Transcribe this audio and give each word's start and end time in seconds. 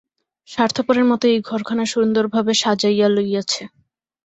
স্বার্থপরের 0.49 1.05
মতো 1.11 1.25
এই 1.27 1.39
ঘরখানা 1.49 1.83
সুন্দরভাবে 1.93 2.51
সাজাইয়া 2.61 3.07
লইয়াছে। 3.09 3.63